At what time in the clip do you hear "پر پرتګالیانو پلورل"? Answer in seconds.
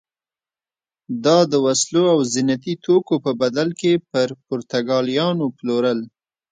4.11-5.99